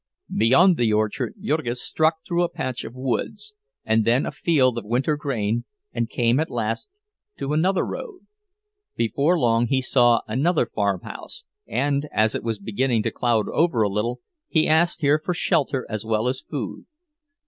[0.35, 3.53] Beyond the orchard Jurgis struck through a patch of woods,
[3.85, 6.89] and then a field of winter grain, and came at last
[7.37, 8.25] to another road.
[8.95, 13.89] Before long he saw another farmhouse, and, as it was beginning to cloud over a
[13.89, 16.87] little, he asked here for shelter as well as food.